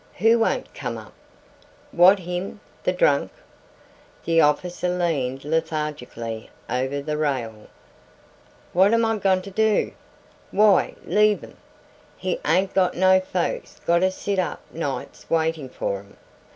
"Who 0.17 0.47
ain't 0.47 0.73
come 0.73 0.97
up? 0.97 1.13
What, 1.91 2.17
him 2.17 2.59
the 2.81 2.91
drunk?" 2.91 3.31
The 4.25 4.41
officer 4.41 4.89
leaned 4.89 5.45
lethargically 5.45 6.49
over 6.67 7.03
the 7.03 7.17
rail. 7.19 7.67
"What'm 8.73 9.05
I 9.05 9.17
gonter 9.19 9.51
do? 9.51 9.91
Why, 10.49 10.95
leave 11.05 11.43
'm. 11.43 11.55
He 12.17 12.39
ain't 12.43 12.73
got 12.73 12.95
no 12.97 13.19
folks 13.19 13.79
gonter 13.85 14.09
sit 14.09 14.39
up 14.39 14.61
nights 14.71 15.29
waitin' 15.29 15.69
fer 15.69 15.99
'm. 15.99 16.17